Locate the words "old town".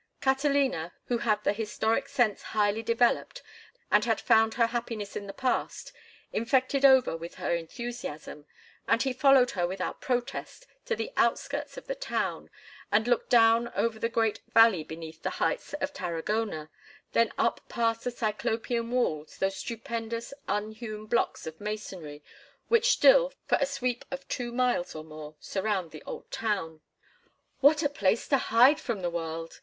26.07-26.81